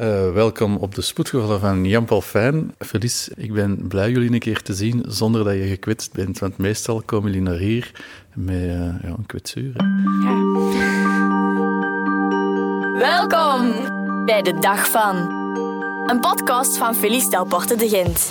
[0.00, 2.74] Uh, welkom op de spoedgevallen van Jan-Paul Fijn.
[2.78, 6.38] Felice, ik ben blij jullie een keer te zien zonder dat je gekwetst bent.
[6.38, 7.90] Want meestal komen jullie naar hier
[8.34, 9.72] met uh, ja, een kwetsuur.
[9.76, 10.34] Ja.
[12.98, 13.72] Welkom
[14.24, 15.16] bij de Dag van.
[16.06, 18.28] Een podcast van Felice Delporte de Gent.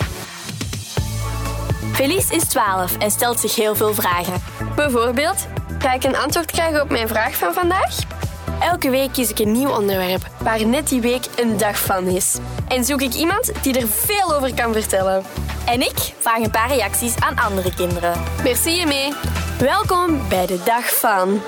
[1.92, 4.40] Felice is 12 en stelt zich heel veel vragen.
[4.76, 5.46] Bijvoorbeeld,
[5.78, 8.19] ga ik een antwoord krijgen op mijn vraag van vandaag?
[8.60, 12.38] Elke week kies ik een nieuw onderwerp waar net die week een dag van is.
[12.68, 15.22] En zoek ik iemand die er veel over kan vertellen.
[15.66, 18.12] En ik vraag een paar reacties aan andere kinderen.
[18.42, 19.12] Merci mee.
[19.58, 21.40] Welkom bij de dag van.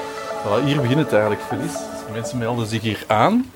[0.65, 1.79] hier begint het eigenlijk, Felice.
[2.13, 3.51] Mensen melden zich hier aan.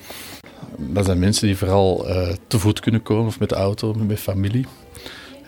[0.77, 4.19] Dat zijn mensen die vooral uh, te voet kunnen komen of met de auto, met
[4.19, 4.65] familie.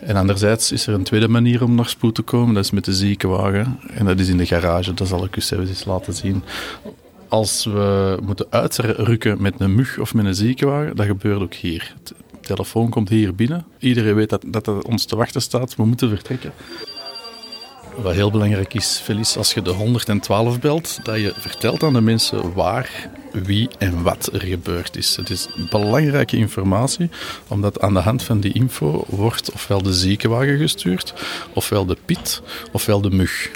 [0.00, 2.84] En anderzijds is er een tweede manier om naar spoed te komen, dat is met
[2.84, 3.80] de ziekenwagen.
[3.94, 6.42] En dat is in de garage, dat zal ik u zelfs eens laten zien
[7.30, 11.94] als we moeten uitrukken met een mug of met een ziekenwagen, dat gebeurt ook hier.
[12.02, 13.66] De telefoon komt hier binnen.
[13.78, 15.76] Iedereen weet dat, dat ons te wachten staat.
[15.76, 16.52] We moeten vertrekken.
[17.96, 22.00] Wat heel belangrijk is, Felice, als je de 112 belt, dat je vertelt aan de
[22.00, 25.16] mensen waar, wie en wat er gebeurd is.
[25.16, 27.10] Het is belangrijke informatie,
[27.48, 31.14] omdat aan de hand van die info wordt ofwel de ziekenwagen gestuurd,
[31.54, 33.50] ofwel de pit, ofwel de mug.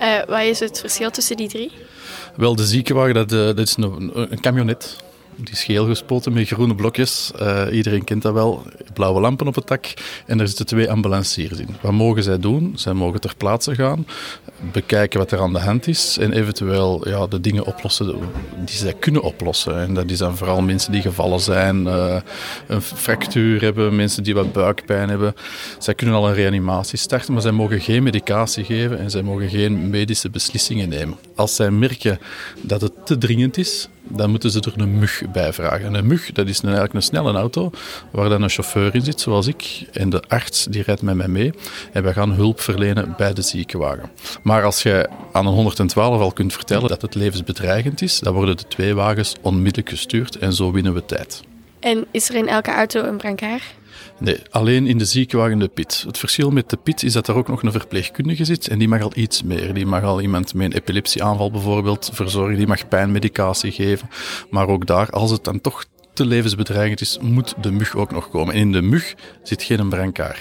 [0.00, 1.72] Uh, wat is het verschil tussen die drie?
[2.36, 4.96] Wel, de ziekenwagen, dat, eh, is een, een camionet.
[5.36, 7.32] Die is geel gespoten met groene blokjes.
[7.40, 8.62] Uh, iedereen kent dat wel.
[8.96, 9.94] Blauwe lampen op het dak.
[10.26, 11.76] En er zitten twee ambulanciers in.
[11.80, 12.72] Wat mogen zij doen?
[12.76, 14.06] Zij mogen ter plaatse gaan,
[14.72, 18.18] bekijken wat er aan de hand is en eventueel ja, de dingen oplossen
[18.64, 19.80] die zij kunnen oplossen.
[19.80, 22.16] En dat is dan vooral mensen die gevallen zijn, uh,
[22.66, 25.34] een fractuur hebben, mensen die wat buikpijn hebben.
[25.78, 29.48] Zij kunnen al een reanimatie starten, maar zij mogen geen medicatie geven en zij mogen
[29.48, 31.16] geen medische beslissingen nemen.
[31.34, 32.18] Als zij merken
[32.60, 35.86] dat het te dringend is, dan moeten ze er een mug bij vragen.
[35.86, 37.70] En een mug, dat is een, eigenlijk een snelle auto
[38.10, 39.86] waar dan een chauffeur in zit, zoals ik.
[39.92, 41.52] En de arts die rijdt met mij mee.
[41.92, 44.10] En we gaan hulp verlenen bij de ziekenwagen.
[44.42, 48.56] Maar als je aan een 112 al kunt vertellen dat het levensbedreigend is, dan worden
[48.56, 51.42] de twee wagens onmiddellijk gestuurd en zo winnen we tijd.
[51.80, 53.62] En is er in elke auto een brancard?
[54.18, 56.04] Nee, alleen in de ziekenwagen de pit.
[56.06, 58.88] Het verschil met de pit is dat er ook nog een verpleegkundige zit en die
[58.88, 59.74] mag al iets meer.
[59.74, 64.08] Die mag al iemand met een epilepsieaanval bijvoorbeeld verzorgen, die mag pijnmedicatie geven.
[64.50, 65.84] Maar ook daar, als het dan toch
[66.16, 68.54] te levensbedreigend is, moet de mug ook nog komen.
[68.54, 70.38] En in de mug zit geen brancard.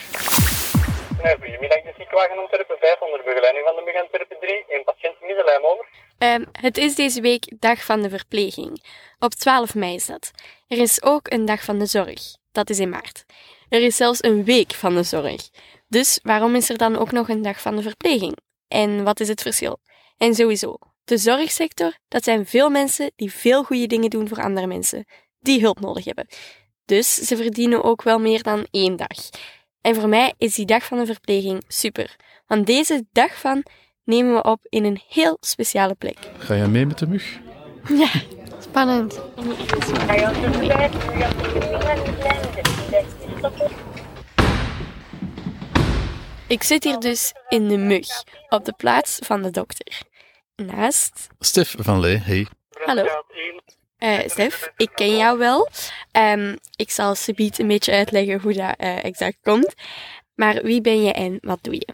[1.40, 4.66] Goedemiddag, de ziekenwagen Antwerpen 500 begeleiding van de mug Antwerpen 3.
[4.69, 5.85] Een patiënt middenlijn over.
[6.18, 8.84] Um, het is deze week dag van de verpleging.
[9.19, 10.31] Op 12 mei is dat.
[10.68, 12.22] Er is ook een dag van de zorg.
[12.52, 13.25] Dat is in maart.
[13.69, 15.50] Er is zelfs een week van de zorg.
[15.88, 18.38] Dus waarom is er dan ook nog een dag van de verpleging?
[18.68, 19.80] En wat is het verschil?
[20.18, 24.68] En sowieso, de zorgsector, dat zijn veel mensen die veel goede dingen doen voor andere
[24.68, 25.06] mensen,
[25.46, 26.28] die hulp nodig hebben.
[26.86, 29.30] Dus ze verdienen ook wel meer dan één dag.
[29.82, 32.16] En voor mij is die dag van de verpleging super.
[32.48, 33.64] Want deze dag van
[34.04, 36.18] nemen we op in een heel speciale plek.
[36.38, 37.40] Ga je mee met de mug?
[37.88, 38.10] Ja,
[38.60, 39.22] spannend.
[46.48, 48.08] Ik zit hier dus in de mug,
[48.50, 50.02] op de plaats van de dokter.
[50.56, 51.28] Naast...
[51.40, 52.48] Stef van Lee, hey.
[52.86, 53.06] Hallo.
[54.00, 55.70] Uh, Stef, ik ken jou wel.
[56.12, 59.74] Um, ik zal subiet een beetje uitleggen hoe dat uh, exact komt.
[60.36, 61.88] Maar wie ben je en wat doe je?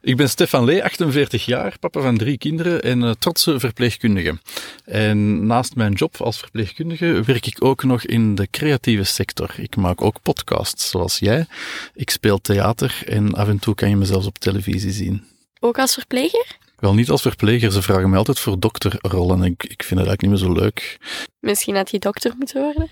[0.00, 4.38] Ik ben Stefan Lee, 48 jaar, papa van drie kinderen en uh, trotse verpleegkundige.
[4.84, 9.54] En naast mijn job als verpleegkundige werk ik ook nog in de creatieve sector.
[9.56, 11.46] Ik maak ook podcasts, zoals jij.
[11.94, 15.24] Ik speel theater en af en toe kan je me zelfs op televisie zien.
[15.60, 16.56] Ook als verpleger?
[16.78, 19.42] Wel niet als verpleger, ze vragen me altijd voor dokterrollen.
[19.42, 20.98] Ik, ik vind het eigenlijk niet meer zo leuk.
[21.40, 22.90] Misschien had je dokter moeten worden?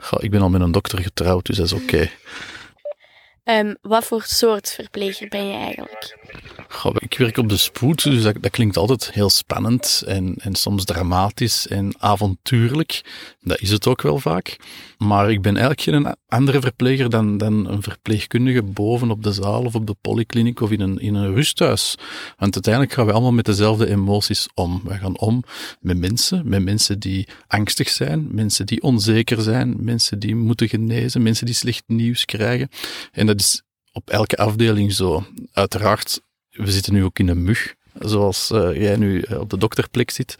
[0.00, 2.10] Goh, ik ben al met een dokter getrouwd, dus dat is oké.
[3.44, 6.18] Um, wat voor soort verpleger ben je eigenlijk?
[6.98, 10.84] Ik werk op de spoed, dus dat, dat klinkt altijd heel spannend en, en soms
[10.84, 13.04] dramatisch en avontuurlijk.
[13.40, 14.56] Dat is het ook wel vaak.
[14.98, 19.64] Maar ik ben eigenlijk geen andere verpleger dan, dan een verpleegkundige boven op de zaal
[19.64, 21.94] of op de polykliniek of in een, in een rusthuis.
[22.36, 24.80] Want uiteindelijk gaan we allemaal met dezelfde emoties om.
[24.84, 25.44] We gaan om
[25.80, 31.22] met mensen, met mensen die angstig zijn, mensen die onzeker zijn, mensen die moeten genezen,
[31.22, 32.68] mensen die slecht nieuws krijgen.
[33.12, 35.24] En dat is op elke afdeling zo.
[35.52, 36.20] Uiteraard,
[36.52, 40.10] we zitten nu ook in een mug zoals uh, jij nu eh, op de dokterplek
[40.10, 40.36] zit.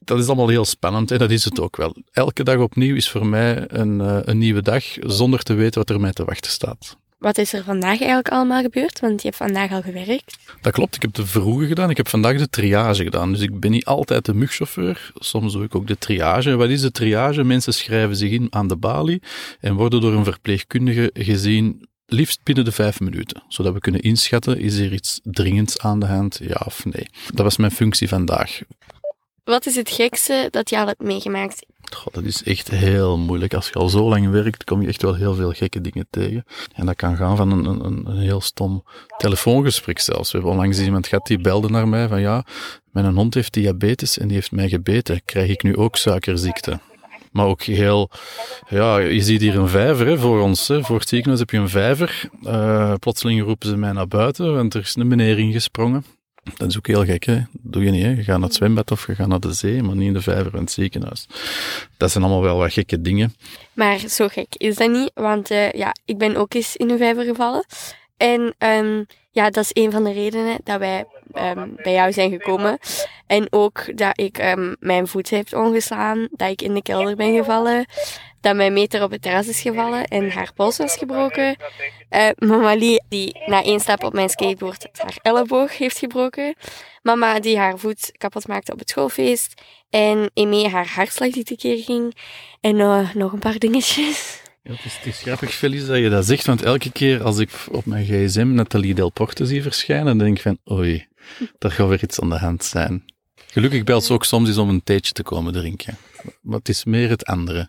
[0.00, 1.96] Dat is allemaal heel spannend en dat is het ook wel.
[2.12, 5.90] Elke dag opnieuw is voor mij een, uh, een nieuwe dag zonder te weten wat
[5.90, 6.96] er mij te wachten staat.
[7.18, 9.00] wat is er vandaag eigenlijk allemaal gebeurd?
[9.00, 10.38] Want je hebt vandaag al gewerkt.
[10.60, 11.90] Dat klopt, ik heb de vroege gedaan.
[11.90, 13.32] Ik heb vandaag de triage gedaan.
[13.32, 15.12] Dus ik ben niet altijd de mugchauffeur.
[15.14, 16.56] Soms doe ik ook de triage.
[16.56, 17.44] Wat is de triage?
[17.44, 19.22] Mensen schrijven zich in aan de balie
[19.60, 24.58] en worden door een verpleegkundige gezien liefst binnen de vijf minuten, zodat we kunnen inschatten,
[24.58, 27.06] is er iets dringends aan de hand, ja of nee.
[27.34, 28.60] Dat was mijn functie vandaag.
[29.44, 31.66] Wat is het gekste dat je al hebt meegemaakt?
[31.94, 33.54] Goh, dat is echt heel moeilijk.
[33.54, 36.44] Als je al zo lang werkt, kom je echt wel heel veel gekke dingen tegen.
[36.74, 38.84] En dat kan gaan van een, een, een heel stom
[39.16, 40.30] telefoongesprek zelfs.
[40.30, 42.44] We hebben onlangs iemand gehad die belde naar mij van ja,
[42.92, 45.22] mijn hond heeft diabetes en die heeft mij gebeten.
[45.24, 46.80] Krijg ik nu ook suikerziekte?
[47.32, 48.10] Maar ook heel,
[48.68, 50.68] ja, je ziet hier een vijver hè, voor ons.
[50.68, 50.82] Hè.
[50.82, 52.30] Voor het ziekenhuis heb je een vijver.
[52.42, 56.04] Uh, plotseling roepen ze mij naar buiten, want er is een meneer ingesprongen.
[56.56, 57.38] Dat is ook heel gek, hè?
[57.52, 58.08] Doe je niet, hè?
[58.08, 60.20] Je gaat naar het zwembad of je gaat naar de zee, maar niet in de
[60.20, 61.26] vijver van het ziekenhuis.
[61.96, 63.34] Dat zijn allemaal wel wat gekke dingen.
[63.72, 66.98] Maar zo gek is dat niet, want uh, ja, ik ben ook eens in een
[66.98, 67.64] vijver gevallen.
[68.16, 72.30] En um, ja, dat is een van de redenen dat wij um, bij jou zijn
[72.30, 72.78] gekomen.
[73.26, 77.34] En ook dat ik um, mijn voet heb ongeslaan, dat ik in de kelder ben
[77.34, 77.86] gevallen,
[78.40, 81.56] dat mijn meter op het terras is gevallen en haar pols was gebroken.
[82.10, 86.54] Uh, mama Lee, die na één stap op mijn skateboard haar elleboog heeft gebroken.
[87.02, 89.62] Mama die haar voet kapot maakte op het schoolfeest.
[89.90, 92.16] En Emee haar hartslag die tekeer ging.
[92.60, 94.40] En uh, nog een paar dingetjes.
[94.62, 97.86] Het, is, is grappig, Felice, dat je dat zegt, want elke keer als ik op
[97.86, 101.06] mijn gsm Nathalie Delporte zie verschijnen, dan denk ik van, oei,
[101.58, 103.04] daar gaat weer iets aan de hand zijn.
[103.52, 105.96] Gelukkig belt ze ook soms eens om een theetje te komen drinken.
[106.40, 107.68] Maar het is meer het andere.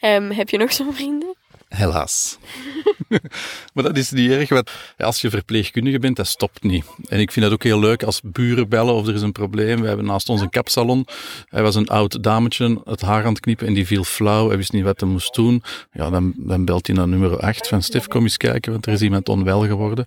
[0.00, 1.34] um, heb je nog zo'n vrienden?
[1.68, 2.38] Helaas.
[3.74, 6.84] maar dat is niet erg, want als je verpleegkundige bent, dat stopt niet.
[7.08, 9.80] En ik vind dat ook heel leuk als buren bellen of er is een probleem.
[9.80, 11.06] We hebben naast ons een kapsalon.
[11.48, 14.48] Hij was een oud dametje, het haar aan het knippen en die viel flauw.
[14.48, 15.62] Hij wist niet wat hij moest doen.
[15.92, 18.92] Ja, dan, dan belt hij naar nummer 8 van Stef, kom eens kijken, want er
[18.92, 20.06] is iemand onwel geworden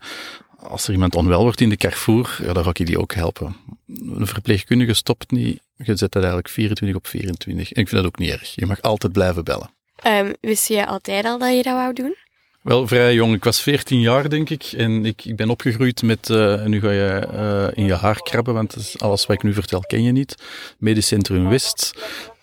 [0.67, 3.55] als er iemand onwel wordt in de Carrefour, ja, dan ga ik die ook helpen.
[3.87, 5.61] Een verpleegkundige stopt niet.
[5.75, 7.71] Je zet dat eigenlijk 24 op 24.
[7.71, 8.55] En ik vind dat ook niet erg.
[8.55, 9.69] Je mag altijd blijven bellen.
[10.07, 12.15] Um, wist je altijd al dat je dat wou doen?
[12.63, 13.33] Wel, vrij jong.
[13.33, 14.63] Ik was 14 jaar, denk ik.
[14.63, 18.53] En ik, ik ben opgegroeid met, uh, nu ga je uh, in je haar krabben,
[18.53, 20.35] want alles wat ik nu vertel ken je niet.
[20.77, 21.93] Medisch Centrum West,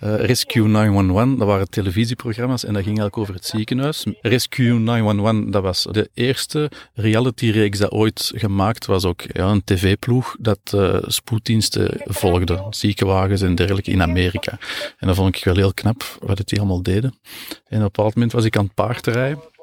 [0.05, 4.07] uh, Rescue 911, dat waren televisieprogramma's en dat ging eigenlijk over het ziekenhuis.
[4.21, 9.05] Rescue 911, dat was de eerste reality-reeks dat ooit gemaakt was.
[9.05, 14.59] Ook ja, een tv-ploeg dat spoeddiensten volgde, ziekenwagens en dergelijke in Amerika.
[14.99, 17.15] En dat vond ik wel heel knap, wat die allemaal deden.
[17.51, 19.59] En op een bepaald moment was ik aan het paardrijden.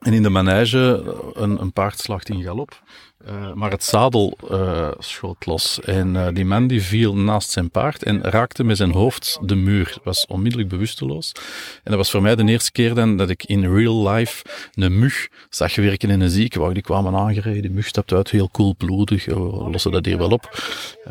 [0.00, 1.02] En in de manege
[1.34, 2.82] een, een paard slacht in galop.
[3.28, 5.80] Uh, maar het zadel uh, schoot los.
[5.80, 9.54] En uh, die man die viel naast zijn paard en raakte met zijn hoofd de
[9.54, 9.96] muur.
[10.04, 11.32] Was onmiddellijk bewusteloos.
[11.74, 14.44] En dat was voor mij de eerste keer dan dat ik in real life
[14.74, 16.74] een mug zag werken in een ziekenwagen.
[16.74, 19.24] Die kwamen aangereden, de mug stapte uit, heel koelbloedig.
[19.24, 19.34] We
[19.70, 20.48] lossen dat hier wel op.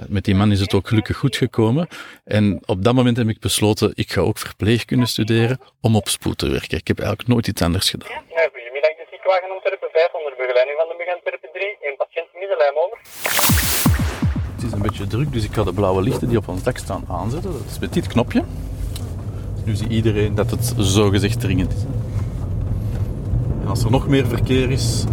[0.07, 1.87] met die man is het ook gelukkig goed gekomen.
[2.23, 6.37] En op dat moment heb ik besloten, ik ga ook verpleegkunde studeren om op spoed
[6.37, 6.77] te werken.
[6.77, 8.27] Ik heb eigenlijk nooit iets anders gedaan.
[9.33, 11.77] Wagen Antwerpen 5 onder begeleiding van de MUG Antwerpen 3.
[11.81, 12.97] Een patiënt middenlijm over.
[14.55, 16.77] Het is een beetje druk, dus ik ga de blauwe lichten die op ons dak
[16.77, 17.51] staan aanzetten.
[17.51, 18.43] Dat is met dit knopje.
[19.63, 21.83] Nu ziet iedereen dat het zogezegd dringend is.
[23.61, 25.03] En als er nog meer verkeer is,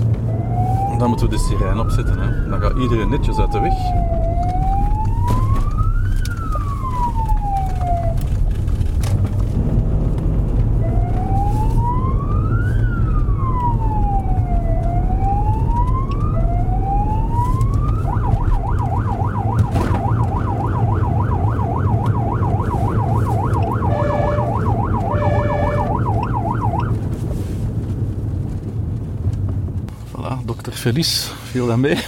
[0.98, 2.19] dan moeten we de sirene opzetten.
[2.19, 2.49] Hè.
[2.49, 3.75] Dan gaat iedereen netjes uit de weg.
[30.87, 31.99] Felice, viel dat mee?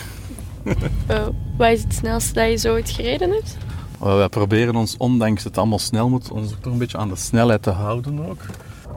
[1.10, 1.26] uh,
[1.58, 3.56] wat is het snelste dat je zo ooit gereden hebt?
[4.02, 7.16] Uh, wij proberen ons, ondanks het allemaal snel moet, ons toch een beetje aan de
[7.16, 8.40] snelheid te houden ook.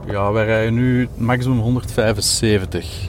[0.06, 3.08] Ja, wij rijden nu maximum 175.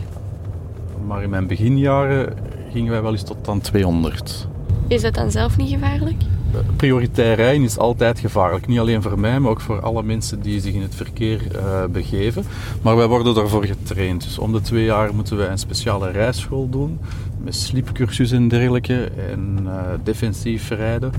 [1.08, 2.38] Maar in mijn beginjaren
[2.72, 4.48] gingen wij wel eens tot aan 200.
[4.88, 6.22] Is dat dan zelf niet gevaarlijk?
[6.76, 8.68] Prioritair rijden is altijd gevaarlijk.
[8.68, 11.86] Niet alleen voor mij, maar ook voor alle mensen die zich in het verkeer uh,
[11.86, 12.44] begeven.
[12.82, 14.24] Maar wij worden daarvoor getraind.
[14.24, 17.00] Dus om de twee jaar moeten wij een speciale rijschool doen.
[17.44, 19.04] Met slipcursus en dergelijke.
[19.30, 19.72] En uh,
[20.04, 21.12] defensief rijden.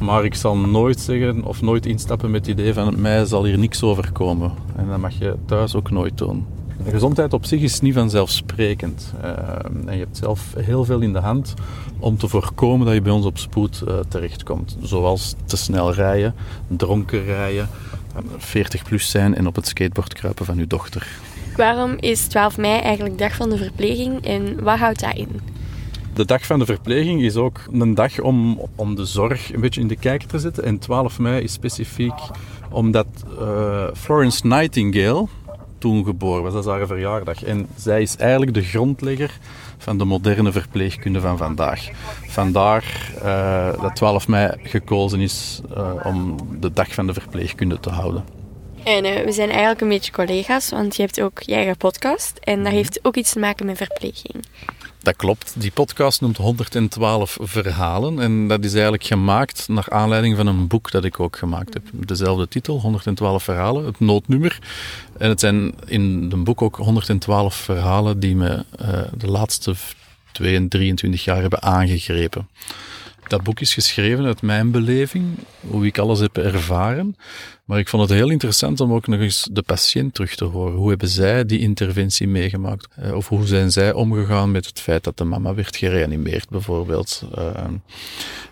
[0.00, 3.58] Maar ik zal nooit zeggen of nooit instappen met het idee van mij zal hier
[3.58, 4.52] niks overkomen.
[4.76, 6.46] En dat mag je thuis ook nooit doen.
[6.90, 9.12] Gezondheid op zich is niet vanzelfsprekend.
[9.24, 9.30] Uh,
[9.86, 11.54] en je hebt zelf heel veel in de hand
[11.98, 14.76] om te voorkomen dat je bij ons op spoed uh, terechtkomt.
[14.82, 16.34] Zoals te snel rijden,
[16.66, 17.68] dronken rijden,
[18.36, 21.06] 40 plus zijn en op het skateboard kruipen van uw dochter.
[21.56, 25.40] Waarom is 12 mei eigenlijk dag van de verpleging en wat houdt dat in?
[26.14, 29.80] De dag van de verpleging is ook een dag om, om de zorg een beetje
[29.80, 30.64] in de kijker te zetten.
[30.64, 32.20] En 12 mei is specifiek
[32.70, 33.06] omdat
[33.40, 35.26] uh, Florence Nightingale
[35.82, 36.52] toen geboren was.
[36.52, 37.44] Dat is haar verjaardag.
[37.44, 39.38] En zij is eigenlijk de grondlegger
[39.78, 41.88] van de moderne verpleegkunde van vandaag.
[42.26, 47.90] Vandaar uh, dat 12 mei gekozen is uh, om de dag van de verpleegkunde te
[47.90, 48.24] houden.
[48.84, 52.38] En uh, we zijn eigenlijk een beetje collega's, want je hebt ook je eigen podcast.
[52.38, 54.44] En dat heeft ook iets te maken met verpleging.
[55.02, 55.54] Dat klopt.
[55.58, 58.20] Die podcast noemt 112 verhalen.
[58.20, 61.82] En dat is eigenlijk gemaakt naar aanleiding van een boek dat ik ook gemaakt heb.
[61.92, 64.58] Dezelfde titel, 112 verhalen, het noodnummer.
[65.18, 69.74] En het zijn in het boek ook 112 verhalen die me uh, de laatste
[70.32, 72.48] 22, 23 jaar hebben aangegrepen.
[73.32, 77.16] Dat boek is geschreven uit mijn beleving, hoe ik alles heb ervaren.
[77.64, 80.74] Maar ik vond het heel interessant om ook nog eens de patiënt terug te horen.
[80.74, 82.88] Hoe hebben zij die interventie meegemaakt?
[82.96, 87.22] Eh, of hoe zijn zij omgegaan met het feit dat de mama werd gereanimeerd, bijvoorbeeld?
[87.34, 87.64] Eh,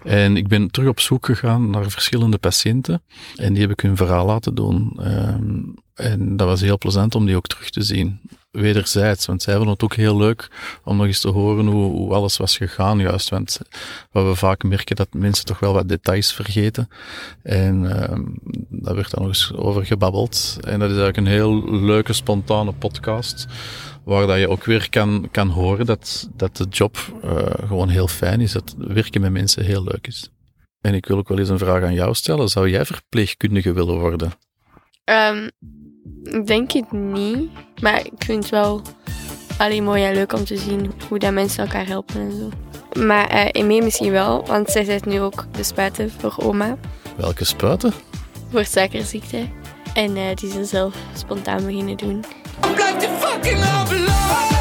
[0.04, 3.02] en ik ben terug op zoek gegaan naar verschillende patiënten.
[3.36, 5.00] En die heb ik hun verhaal laten doen.
[5.00, 5.34] Eh,
[5.94, 8.20] en dat was heel plezant om die ook terug te zien
[8.50, 9.26] wederzijds.
[9.26, 10.50] Want zij vonden het ook heel leuk
[10.84, 13.28] om nog eens te horen hoe, hoe alles was gegaan, juist.
[13.28, 13.60] Want
[14.10, 16.88] wat we vaak merken, dat mensen toch wel wat details vergeten.
[17.42, 17.90] En uh,
[18.68, 20.58] daar werd dan nog eens over gebabbeld.
[20.60, 23.46] En dat is eigenlijk een heel leuke, spontane podcast.
[24.04, 28.08] Waar dat je ook weer kan, kan horen dat, dat de job uh, gewoon heel
[28.08, 28.52] fijn is.
[28.52, 30.30] Dat werken met mensen heel leuk is.
[30.80, 32.48] En ik wil ook wel eens een vraag aan jou stellen.
[32.48, 34.32] Zou jij verpleegkundige willen worden?
[35.54, 35.79] Ik
[36.44, 37.50] denk het niet.
[37.82, 38.82] Maar ik vind het wel
[39.58, 42.48] alleen mooi en leuk om te zien hoe dat mensen elkaar helpen en zo.
[43.04, 46.76] Maar uh, misschien wel, want zij zet nu ook de spuiten voor oma.
[47.16, 47.92] Welke spuiten?
[48.50, 49.48] Voor suikerziekte.
[49.94, 52.24] En uh, die ze zelf spontaan beginnen doen.
[52.74, 54.59] Blijf die fucking Ja,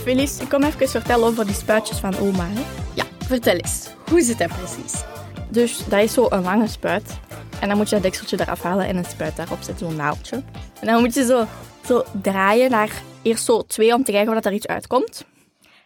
[0.00, 2.46] Felice, ik kom even vertellen over die spuitjes van oma.
[2.48, 2.60] Hè?
[2.94, 3.88] Ja, vertel eens.
[4.10, 5.04] Hoe zit dat precies?
[5.50, 7.18] Dus dat is zo een lange spuit.
[7.60, 10.36] En dan moet je dat dekseltje eraf halen en een spuit daarop zetten, zo'n naaldje.
[10.80, 11.46] En dan moet je zo,
[11.84, 15.24] zo draaien naar eerst zo twee om te kijken of er iets uitkomt.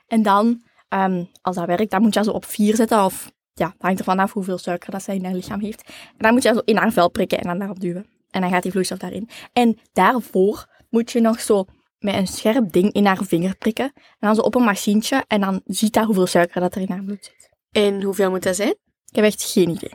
[0.07, 3.05] En dan, um, als dat werkt, dan moet je dat zo op vier zetten.
[3.05, 5.83] Of ja, dat hangt ervan af hoeveel suiker dat zij in haar lichaam heeft.
[5.89, 8.07] En dan moet je dat zo in haar vel prikken en dan daarop duwen.
[8.31, 9.29] En dan gaat die vloeistof daarin.
[9.53, 11.65] En daarvoor moet je nog zo
[12.07, 13.93] met een scherp ding in haar vinger prikken.
[13.95, 15.25] En dan zo op een machientje.
[15.27, 17.51] En dan ziet dat hoeveel suiker dat er in haar bloed zit.
[17.71, 18.75] En hoeveel moet dat zijn?
[19.09, 19.93] Ik heb echt geen idee.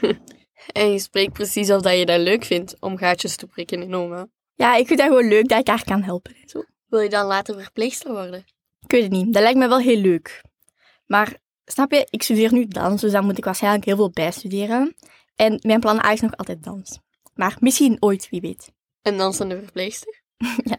[0.82, 3.94] en je spreekt precies of dat je dat leuk vindt om gaatjes te prikken in
[3.94, 4.26] oma.
[4.54, 6.36] Ja, ik vind dat gewoon leuk dat ik haar kan helpen.
[6.44, 6.64] Zo.
[6.86, 8.44] Wil je dan later verpleegster worden?
[8.80, 9.32] Ik weet het niet.
[9.32, 10.42] Dat lijkt me wel heel leuk.
[11.06, 14.96] Maar snap je, ik studeer nu dans, dus dan moet ik waarschijnlijk heel veel bijstuderen.
[15.36, 16.98] En mijn plan A is nog altijd dans.
[17.34, 18.72] Maar misschien ooit, wie weet.
[19.02, 20.22] Een dansende verpleegster?
[20.64, 20.78] ja.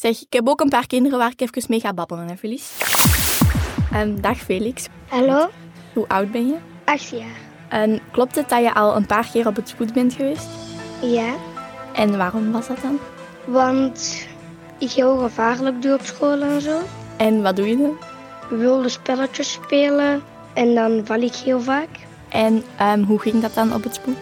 [0.00, 2.64] Zeg, ik heb ook een paar kinderen waar ik even mee ga babbelen, hè, Felice?
[3.94, 4.86] Um, dag Felix.
[5.08, 5.50] Hallo.
[5.92, 6.56] Hoe oud ben je?
[6.84, 7.36] Acht jaar.
[7.68, 10.46] En klopt het dat je al een paar keer op het spoed bent geweest?
[11.02, 11.34] Ja.
[11.92, 12.98] En waarom was dat dan?
[13.44, 14.26] Want
[14.78, 16.80] ik heel gevaarlijk doe op school en zo.
[17.16, 17.96] En wat doe je dan?
[18.58, 20.22] Wilde spelletjes spelen
[20.54, 21.88] en dan val ik heel vaak.
[22.28, 24.18] En um, hoe ging dat dan op het spoed?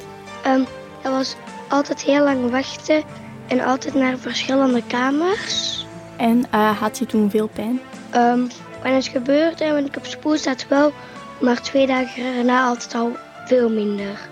[0.47, 0.67] Um,
[1.03, 1.37] dat was
[1.69, 3.03] altijd heel lang wachten
[3.49, 5.87] en altijd naar verschillende kamers.
[6.17, 7.81] En uh, had je toen veel pijn?
[8.15, 8.49] Um,
[8.83, 10.93] wanneer het gebeurde en wanneer ik op spoed zat wel,
[11.41, 14.29] maar twee dagen daarna altijd al veel minder.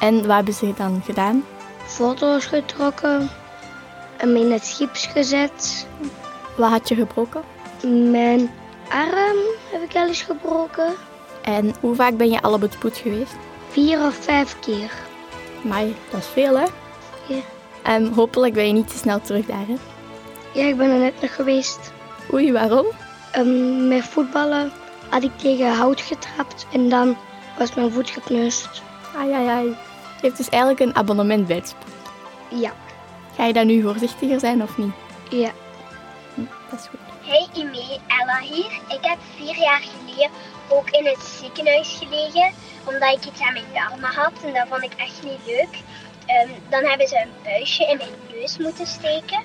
[0.00, 1.44] En wat hebben ze dan gedaan?
[1.86, 3.30] Foto's getrokken
[4.16, 5.86] en me in het gips gezet.
[6.56, 7.42] Wat had je gebroken?
[8.10, 8.50] Mijn
[8.88, 9.38] arm
[9.70, 10.92] heb ik al eens gebroken.
[11.42, 13.34] En hoe vaak ben je al op het spoed geweest?
[13.68, 14.90] Vier of vijf keer.
[15.62, 16.66] Maar dat is veel, hè?
[17.82, 19.74] En hopelijk ben je niet te snel terug daar, hè?
[20.60, 21.92] Ja, ik ben er net nog geweest.
[22.32, 22.86] Oei, waarom?
[23.36, 24.72] Um, met voetballen
[25.08, 27.16] had ik tegen hout getrapt en dan
[27.58, 28.82] was mijn voet gekneusd.
[29.16, 29.66] Ai, ai, ai.
[29.66, 32.60] Je hebt dus eigenlijk een abonnement bij het spoed.
[32.60, 32.72] Ja.
[33.36, 34.92] Ga je dan nu voorzichtiger zijn of niet?
[35.30, 35.50] Ja.
[36.34, 37.00] Hm, dat is goed.
[37.22, 38.80] Hey Ime, Ella hier.
[38.88, 40.30] Ik heb vier jaar geleden
[40.68, 42.52] ook in het ziekenhuis gelegen,
[42.84, 45.82] omdat ik iets aan mijn darmen had en dat vond ik echt niet leuk.
[46.26, 48.10] Um, dan hebben ze een buisje in mijn
[48.40, 49.40] neus moeten steken,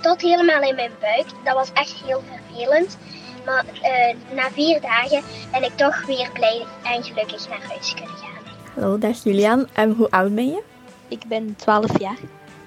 [0.00, 1.26] tot helemaal in mijn buik.
[1.44, 2.98] Dat was echt heel vervelend.
[3.44, 5.22] Maar uh, na vier dagen
[5.52, 8.54] ben ik toch weer blij en gelukkig naar huis kunnen gaan.
[8.74, 9.68] Hallo, dag Julian.
[9.96, 10.62] Hoe oud ben je?
[11.08, 12.18] Ik ben 12 jaar.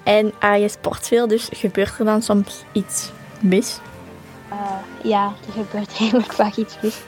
[0.04, 3.80] En uh, je sport veel, dus gebeurt er dan soms iets mis?
[4.52, 4.72] Uh,
[5.04, 7.02] ja, er gebeurt eigenlijk vaak iets mis.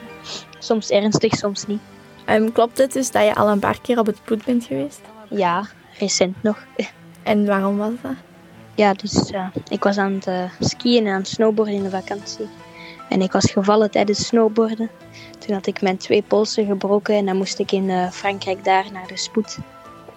[0.59, 1.81] Soms ernstig, soms niet.
[2.25, 5.01] Ehm, klopt het dus dat je al een paar keer op het spoed bent geweest?
[5.29, 5.65] Ja,
[6.03, 6.65] recent nog.
[7.23, 8.15] En waarom was dat?
[8.75, 9.31] Ja, dus
[9.69, 12.47] ik was aan het eh, skiën en aan het snowboarden in de vakantie.
[13.09, 14.89] En ik was gevallen tijdens snowboarden.
[15.39, 18.85] Toen had ik mijn twee polsen gebroken en dan moest ik in eh, Frankrijk daar
[18.93, 19.57] naar de spoed.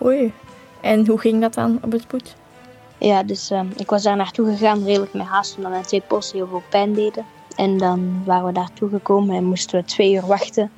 [0.02, 0.33] Oei.
[0.81, 2.35] En hoe ging dat dan op het spoed?
[2.99, 6.37] Ja, dus eh, ik was daar naartoe gegaan redelijk met haast, omdat mijn twee polsen
[6.37, 7.25] heel veel pijn deden.
[7.57, 10.71] En dan waren we daartoe gekomen en moesten we twee uur wachten.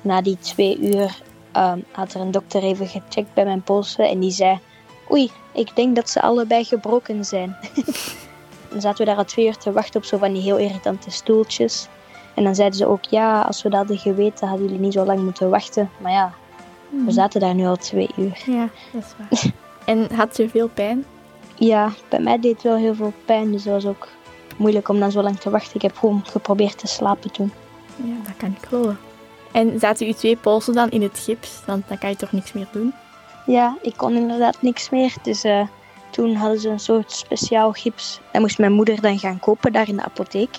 [0.00, 4.20] Na die twee uur eh, had er een dokter even gecheckt bij mijn polsen en
[4.20, 4.58] die zei...
[5.10, 7.56] Oei, ik denk dat ze allebei gebroken zijn.
[8.70, 11.10] dan zaten we daar al twee uur te wachten op zo van die heel irritante
[11.10, 11.88] stoeltjes.
[12.34, 15.04] En dan zeiden ze ook, ja, als we dat hadden geweten, hadden jullie niet zo
[15.04, 15.90] lang moeten wachten.
[16.00, 16.32] Maar ja,
[16.88, 18.42] we zaten daar nu al twee uur.
[18.46, 19.52] Ja, dat is waar.
[19.94, 21.04] en had je veel pijn?
[21.54, 24.08] Ja, bij mij deed het wel heel veel pijn, dus dat was ook
[24.56, 25.74] moeilijk om dan zo lang te wachten.
[25.74, 27.52] Ik heb gewoon geprobeerd te slapen toen.
[27.96, 28.98] Ja, dat kan ik geloven.
[29.52, 31.62] En zaten je twee polsen dan in het gips?
[31.66, 32.94] Dan, dan kan je toch niks meer doen?
[33.46, 35.66] Ja, ik kon inderdaad niks meer, dus eh,
[36.10, 38.20] toen hadden ze een soort speciaal gips.
[38.32, 40.50] Dat moest mijn moeder dan gaan kopen daar in de apotheek.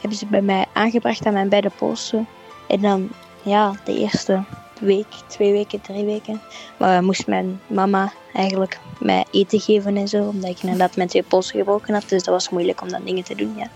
[0.00, 2.26] Hebben ze bij mij aangebracht aan mijn beide polsen.
[2.68, 3.08] En dan,
[3.42, 4.42] ja, de eerste
[4.80, 6.40] week, twee weken, drie weken,
[6.76, 11.22] maar moest mijn mama eigenlijk mij eten geven en zo, omdat ik inderdaad mijn twee
[11.22, 12.08] polsen gebroken had.
[12.08, 13.66] Dus dat was moeilijk om dan dingen te doen, ja.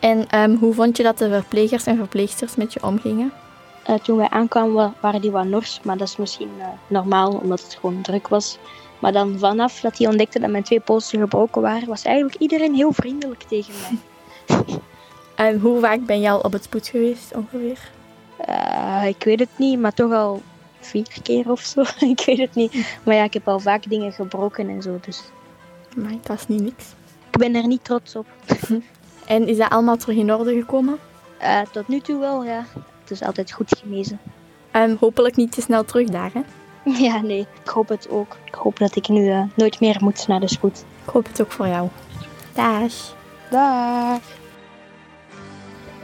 [0.00, 3.32] En ehm, hoe vond je dat de verplegers en verpleegsters met je omgingen?
[3.84, 7.32] Eh, toen wij aankwamen wa- waren die wat nors, maar dat is misschien eh, normaal,
[7.32, 8.58] omdat het gewoon druk was.
[8.98, 12.74] Maar dan vanaf dat hij ontdekte dat mijn twee polsen gebroken waren, was eigenlijk iedereen
[12.74, 13.98] heel vriendelijk tegen mij.
[15.34, 17.78] En hoe vaak ben je al op het spoed geweest ongeveer?
[18.36, 20.42] Eh, ik weet het niet, maar toch al
[20.80, 21.80] vier keer of zo.
[22.14, 22.98] ik weet het niet.
[23.02, 25.22] Maar ja, ik heb al vaak dingen gebroken en zo, dus
[25.96, 26.84] Maar dat is niet niks.
[27.30, 28.26] ik ben er niet trots op.
[29.26, 30.98] En is dat allemaal terug in orde gekomen?
[31.38, 32.64] Eh, tot nu toe wel, ja.
[33.00, 34.20] Het is altijd goed genezen.
[34.70, 36.40] Ehm, hopelijk niet te snel terug daar, hè?
[37.04, 38.36] Ja, nee, ik hoop het ook.
[38.44, 40.84] Ik hoop dat ik nu eh, nooit meer moet naar de spoed.
[41.04, 41.88] Ik hoop het ook voor jou.
[42.54, 42.92] Dag.
[43.50, 44.20] Dag!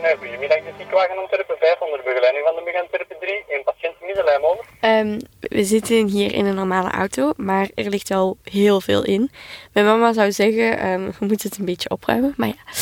[0.03, 3.45] Nee, goedemiddag, de ziekenwagen Antwerpen 5 onder begeleiding van de MUG Antwerpen 3.
[3.49, 4.65] Een patiënt middenlijn over.
[4.81, 9.31] Ehm, we zitten hier in een normale auto, maar er ligt wel heel veel in.
[9.73, 12.73] Mijn mama zou zeggen, ehm, we moeten het een beetje opruimen, maar ja.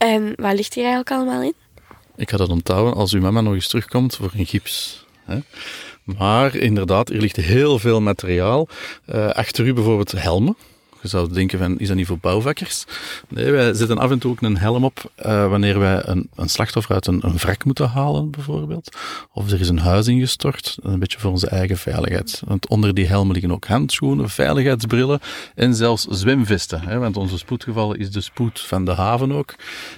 [0.00, 1.54] Ehm, wat ligt hier eigenlijk allemaal in?
[2.16, 5.04] Ik ga dat onthouden als uw mama nog eens terugkomt voor een gips.
[5.24, 5.38] Hè?
[6.04, 8.68] Maar inderdaad, er ligt heel veel materiaal.
[9.04, 10.56] Eh, achter u bijvoorbeeld helmen.
[11.02, 12.84] Je zou denken van, is dat niet voor bouwvakkers?
[13.28, 16.48] Nee, wij zetten af en toe ook een helm op eh, wanneer wij een, een
[16.48, 18.96] slachtoffer uit een, een wrak moeten halen, bijvoorbeeld.
[19.32, 22.42] Of er is een huis ingestort, een beetje voor onze eigen veiligheid.
[22.44, 25.20] Want onder die helmen liggen ook handschoenen, veiligheidsbrillen
[25.54, 26.80] en zelfs zwemvesten.
[26.80, 26.98] Hè?
[26.98, 29.54] Want onze spoedgevallen is de spoed van de haven ook.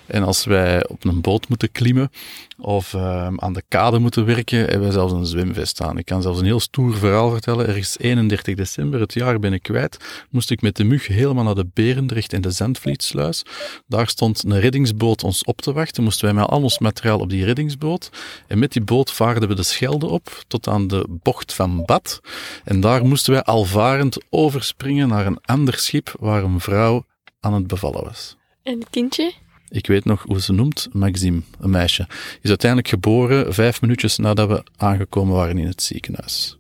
[0.07, 2.11] En als wij op een boot moeten klimmen
[2.59, 5.99] of ehm, aan de kade moeten werken, hebben wij zelfs een zwemvest aan.
[5.99, 7.67] Ik kan zelfs een heel stoer verhaal vertellen.
[7.67, 11.55] Ergens 31 december, het jaar ben ik kwijt, moest ik met de mug helemaal naar
[11.55, 13.45] de Berendrecht en de Zandvlietsluis.
[13.87, 16.03] Daar stond een reddingsboot ons op te wachten.
[16.03, 18.11] Moesten wij met al ons materiaal op die reddingsboot.
[18.47, 22.21] En met die boot vaarden we de Schelde op tot aan de bocht van Bad.
[22.65, 27.05] En daar moesten wij alvarend overspringen naar een ander schip waar een vrouw
[27.41, 28.37] aan het bevallen was.
[28.63, 29.33] En het kindje?
[29.69, 32.07] Ik weet nog hoe ze noemt, Maxime, een meisje.
[32.41, 36.59] Is uiteindelijk geboren vijf minuutjes nadat we aangekomen waren in het ziekenhuis.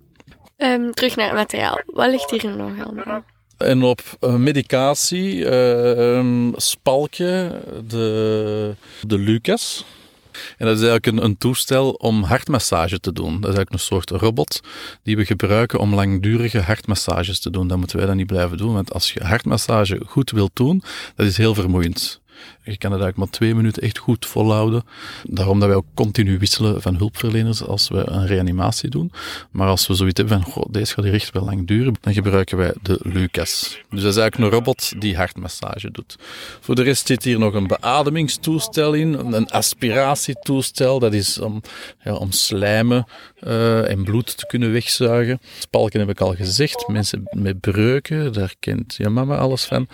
[0.57, 1.81] Ehm, terug naar het materiaal.
[1.87, 3.25] Wat ligt hier nog allemaal?
[3.62, 8.75] En op eh, medicatie, eh, ehm, Spalke, de,
[9.07, 9.85] de Lucas.
[10.33, 13.40] En dat is eigenlijk een, een toestel om hartmassage te doen.
[13.40, 14.61] Dat is eigenlijk een soort robot
[15.03, 17.68] die we gebruiken om langdurige hartmassages te doen.
[17.68, 20.83] Dat moeten wij dan niet blijven doen, want als je hartmassage goed wilt doen,
[21.14, 22.20] dat is heel vermoeiend.
[22.65, 24.85] Je kan het eigenlijk maar twee minuten echt goed volhouden.
[25.23, 29.13] Daarom dat wij ook continu wisselen van hulpverleners als we een reanimatie doen.
[29.51, 32.15] Maar als we zoiets hebben van, goh, deze gaat hier echt wel lang duren, dan
[32.15, 33.79] gebruiken wij de Lucas.
[33.91, 36.17] Dus dat is eigenlijk een robot die hartmassage doet.
[36.61, 40.99] Voor de rest zit hier nog een beademingstoestel in, een aspiratietoestel.
[40.99, 41.63] Dat is om,
[42.05, 43.07] ja, om slijmen
[43.43, 45.41] eh, en bloed te kunnen wegzuigen.
[45.59, 46.89] Spalken heb ik al gezegd.
[46.89, 49.89] Mensen met breuken, daar kent je mama alles van.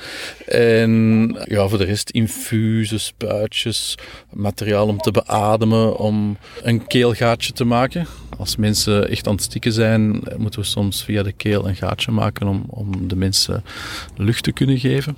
[0.47, 3.99] En ja, voor de rest infusen, spuitjes,
[4.33, 8.07] materiaal om te beademen, om een keelgaatje te maken.
[8.39, 12.11] Als mensen echt aan het stikken zijn, moeten we soms via de keel een gaatje
[12.11, 13.65] maken om, om de mensen
[14.17, 15.17] lucht te kunnen geven.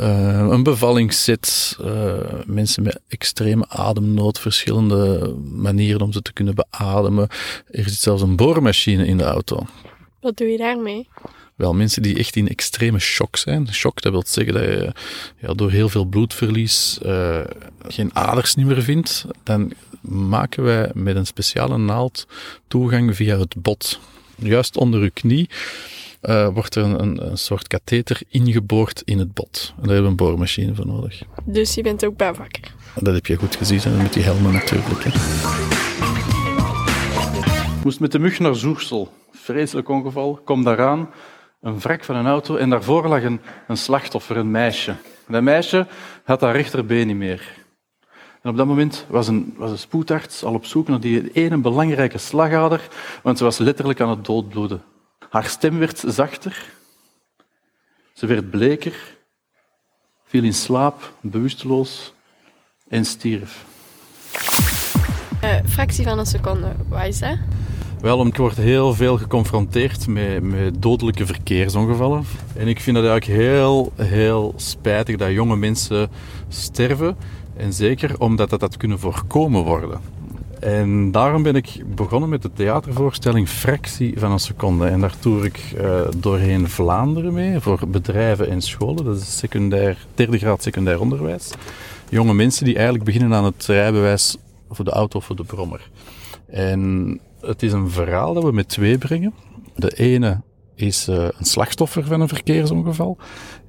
[0.00, 2.12] Uh, een bevallingsset, uh,
[2.46, 7.28] mensen met extreme ademnood, verschillende manieren om ze te kunnen beademen.
[7.70, 9.66] Er zit zelfs een boormachine in de auto.
[10.20, 11.08] Wat doe je daarmee?
[11.58, 13.72] Wel, mensen die echt in extreme shock zijn.
[13.72, 14.92] Shock, dat wil zeggen dat je
[15.38, 17.40] ja, door heel veel bloedverlies uh,
[17.88, 19.26] geen aders niet meer vindt.
[19.42, 19.72] Dan
[20.10, 22.26] maken wij met een speciale naald
[22.68, 24.00] toegang via het bot.
[24.36, 25.48] Juist onder uw knie
[26.22, 29.72] uh, wordt er een, een, soort katheter ingeboord in het bot.
[29.76, 31.22] En daar hebben we een boormachine voor nodig.
[31.44, 32.74] Dus je bent ook bijvakker?
[32.94, 35.04] Dat heb je goed gezien, en met die helmen natuurlijk.
[35.04, 35.10] Hè.
[37.78, 39.12] Ik moest met de mug naar Zoersel.
[39.32, 40.40] Vreselijk ongeval.
[40.44, 41.08] Kom daaraan,
[41.60, 44.94] een wrak van een auto en daarvoor lag een, een slachtoffer, een meisje.
[45.28, 45.86] Dat meisje
[46.24, 47.56] had haar rechterbeen niet meer.
[48.42, 51.56] En op dat moment was een, was een spoedarts al op zoek naar die ene
[51.56, 52.88] belangrijke slagader,
[53.22, 54.82] want ze was letterlijk aan het doodbloeden.
[55.30, 56.72] Haar stem werd zachter,
[58.12, 59.16] ze werd bleker,
[60.24, 62.14] viel in slaap, bewusteloos
[62.88, 63.64] en stierf.
[65.44, 67.22] Uh, fractie van een seconde, wat is?
[68.00, 72.24] Wel, ik word heel veel geconfronteerd met, met dodelijke verkeersongevallen.
[72.56, 76.08] En ik vind het eigenlijk heel, heel spijtig dat jonge mensen
[76.48, 77.16] sterven.
[77.56, 80.00] En zeker omdat dat, dat kunnen voorkomen worden.
[80.60, 84.86] En daarom ben ik begonnen met de theatervoorstelling Fractie van een Seconde.
[84.86, 89.04] En daar toer ik uh, doorheen Vlaanderen mee voor bedrijven en scholen.
[89.04, 91.50] Dat is secundair, derde graad secundair onderwijs.
[92.08, 94.36] Jonge mensen die eigenlijk beginnen aan het rijbewijs
[94.70, 95.90] voor de auto of voor de brommer.
[96.46, 99.34] En het is een verhaal dat we met twee brengen.
[99.76, 100.40] De ene
[100.74, 103.18] is uh, een slachtoffer van een verkeersongeval.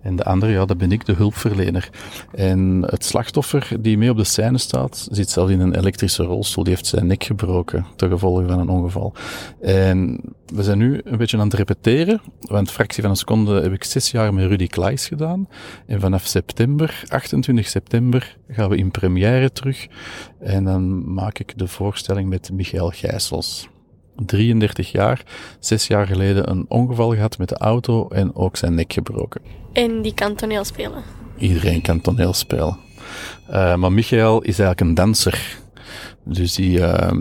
[0.01, 1.89] En de andere, ja, dat ben ik, de hulpverlener.
[2.31, 6.63] En het slachtoffer die mee op de scène staat, zit zelf in een elektrische rolstoel.
[6.63, 9.13] Die heeft zijn nek gebroken ten gevolge van een ongeval.
[9.61, 12.21] En we zijn nu een beetje aan het repeteren.
[12.39, 15.47] Want fractie van een seconde heb ik zes jaar met Rudy Klaes gedaan.
[15.85, 19.87] En vanaf september, 28 september, gaan we in première terug.
[20.39, 23.69] En dan maak ik de voorstelling met Michael Gijsels.
[24.25, 25.23] 33 jaar,
[25.59, 29.41] zes jaar geleden een ongeval gehad met de auto en ook zijn nek gebroken.
[29.73, 31.03] En die kan toneel spelen?
[31.37, 32.77] Iedereen kan toneel spelen.
[33.49, 35.57] Uh, maar Michael is eigenlijk een danser.
[36.23, 37.11] Dus die, uh,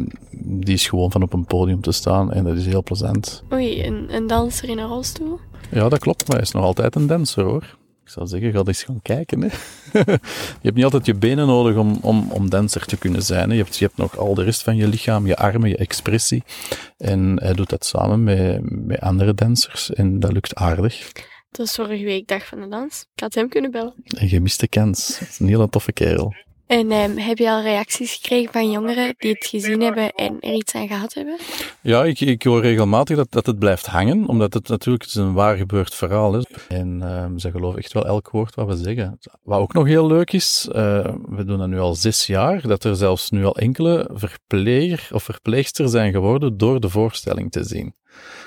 [0.40, 3.42] die is gewoon van op een podium te staan en dat is heel plezant.
[3.52, 5.38] Oei, een, een danser in een rolstoel?
[5.70, 7.76] Ja, dat klopt, maar hij is nog altijd een danser hoor.
[8.08, 9.40] Ik zou zeggen, ga eens gaan kijken.
[9.40, 9.48] Hè.
[10.62, 13.48] je hebt niet altijd je benen nodig om, om, om danser te kunnen zijn.
[13.48, 13.56] Hè.
[13.56, 16.42] Je, hebt, je hebt nog al de rest van je lichaam, je armen, je expressie.
[16.96, 21.06] En hij doet dat samen met, met andere dansers en dat lukt aardig.
[21.48, 23.06] Het was vorige week dag van de dans.
[23.14, 23.94] Ik had hem kunnen bellen.
[24.04, 25.18] Een gemiste kans.
[25.18, 26.34] Dat is een hele toffe kerel.
[26.68, 30.52] En um, heb je al reacties gekregen van jongeren die het gezien hebben en er
[30.52, 31.37] iets aan gehad hebben?
[31.83, 35.33] Ja, ik, ik hoor regelmatig dat, dat het blijft hangen, omdat het natuurlijk is een
[35.33, 36.46] waar gebeurd verhaal is.
[36.68, 39.18] En um, ze geloven echt wel elk woord wat we zeggen.
[39.42, 40.74] Wat ook nog heel leuk is, uh,
[41.28, 45.22] we doen dat nu al zes jaar, dat er zelfs nu al enkele verpleger of
[45.22, 47.94] verpleegster zijn geworden door de voorstelling te zien.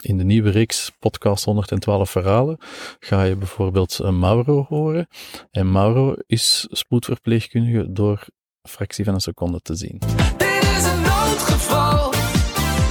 [0.02, 2.58] In de nieuwe reeks podcast 112 verhalen
[3.00, 5.08] ga je bijvoorbeeld Mauro horen.
[5.52, 8.26] En Mauro is spoedverpleegkundige door
[8.62, 10.02] fractie van een seconde te zien.
[10.38, 12.14] Dit is een noodgeval.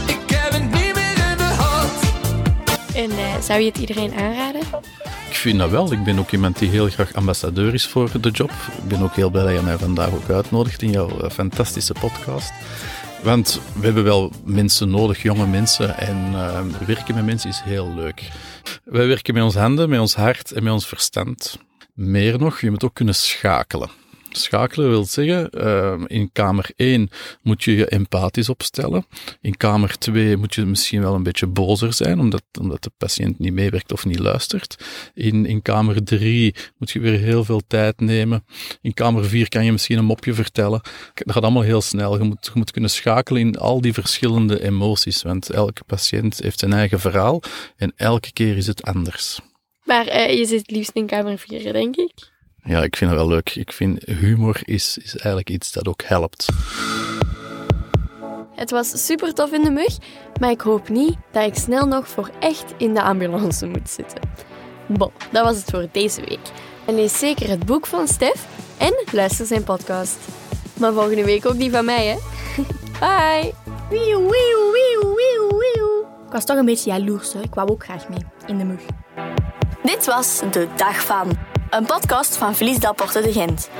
[0.07, 2.03] Ik heb het niet meer in de hand.
[2.95, 4.61] En uh, zou je het iedereen aanraden?
[5.29, 5.93] Ik vind dat wel.
[5.93, 8.51] Ik ben ook iemand die heel graag ambassadeur is voor de job.
[8.51, 11.95] Ik ben ook heel blij dat je mij vandaag ook uitnodigt in jouw eh, fantastische
[12.01, 12.53] podcast.
[13.23, 15.99] Want we hebben wel mensen nodig, jonge mensen.
[15.99, 18.31] En uh, werken met mensen is heel leuk.
[18.85, 21.59] Wij werken met ons handen, met ons hart en met ons verstand.
[21.95, 23.91] Meer nog, je moet ook kunnen schakelen.
[24.31, 27.11] Schakelen wil zeggen, uh, in kamer 1
[27.43, 29.07] moet je je empathisch opstellen.
[29.41, 33.39] In kamer 2 moet je misschien wel een beetje bozer zijn, omdat, omdat de patiënt
[33.39, 34.85] niet meewerkt of niet luistert.
[35.15, 38.45] In, in kamer 3 moet je weer heel veel tijd nemen.
[38.83, 40.81] In kamer 4 kan je misschien een mopje vertellen.
[41.15, 42.19] Dat gaat allemaal heel snel.
[42.19, 46.59] Je moet, je moet kunnen schakelen in al die verschillende emoties, want elke patiënt heeft
[46.59, 47.43] zijn eigen verhaal
[47.77, 49.41] en elke keer is het anders.
[49.85, 52.30] Maar uh, je zit liefst in kamer 4, denk ik?
[52.65, 53.55] Ja, ik vind het wel leuk.
[53.55, 56.49] Ik vind humor is, is eigenlijk iets dat ook helpt.
[58.55, 59.99] Het was super tof in de mug,
[60.41, 64.21] maar ik hoop niet dat ik snel nog voor echt in de ambulance moet zitten.
[64.87, 66.51] Bon, dat was het voor deze week.
[66.87, 68.47] En lees zeker het boek van Stef
[68.79, 70.19] en luister zijn podcast.
[70.79, 72.17] Maar volgende week ook die van mij, hè?
[73.01, 73.53] Bye!
[73.91, 76.01] Wieuw, wieuw, wieuw, wieuw, wieuw.
[76.27, 77.41] Ik was toch een beetje jaloers, hè?
[77.41, 78.81] Ik wou ook graag mee in de mug.
[79.83, 81.39] Dit was De Dag Van,
[81.71, 83.71] een podcast van Verlies Porte de Gent.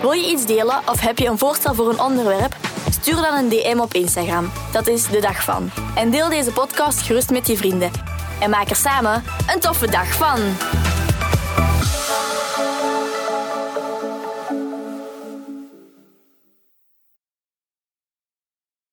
[0.00, 2.56] Wil je iets delen of heb je een voorstel voor een onderwerp?
[2.90, 4.50] Stuur dan een DM op Instagram.
[4.72, 5.70] Dat is De Dag Van.
[5.94, 7.90] En deel deze podcast gerust met je vrienden.
[8.40, 10.38] En maak er samen een toffe dag van.